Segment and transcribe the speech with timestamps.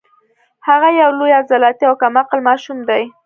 [0.67, 3.03] هغه یو لوی عضلاتي او کم عقل ماشوم دی